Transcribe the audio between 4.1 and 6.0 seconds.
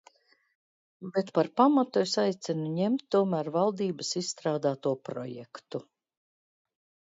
izstrādāto projektu.